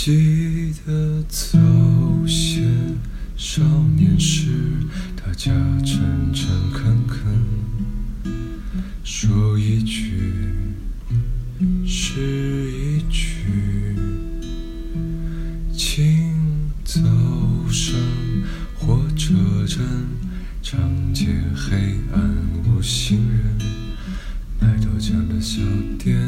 [0.00, 1.58] 记得早
[2.24, 2.62] 些
[3.36, 3.60] 少
[3.96, 4.46] 年时，
[5.16, 5.50] 大家
[5.84, 8.32] 诚诚恳恳，
[9.02, 10.12] 说一句
[11.84, 13.96] 是一句，
[15.72, 16.22] 请
[16.84, 17.00] 走
[17.68, 17.98] 上
[18.78, 19.34] 火车
[19.66, 19.84] 站，
[20.62, 21.26] 长街
[21.56, 21.76] 黑
[22.14, 23.58] 暗无行人，
[24.60, 25.60] 卖豆浆的小
[25.98, 26.27] 店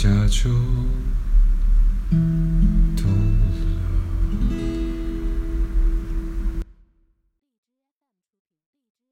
[0.00, 0.48] 家中。